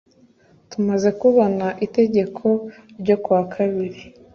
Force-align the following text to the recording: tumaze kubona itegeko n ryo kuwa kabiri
tumaze 0.69 1.09
kubona 1.21 1.65
itegeko 1.85 2.45
n 2.57 2.59
ryo 3.01 3.15
kuwa 3.23 3.43
kabiri 3.53 3.99